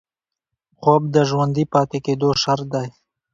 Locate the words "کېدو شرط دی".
2.05-2.87